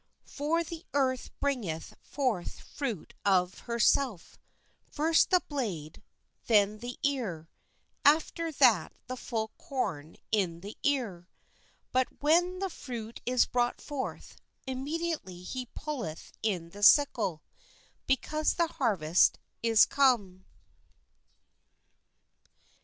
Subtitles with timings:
[0.25, 4.39] For the earth bringeth forth fruit of herself;
[4.87, 6.01] first the blade,
[6.47, 7.51] then the ear,
[8.03, 11.29] aft er that the full corn in the ear.
[11.91, 17.43] But when the fruit is brought forth, immediately he putteth in the sickle,
[18.07, 20.45] be cause the harvest is come.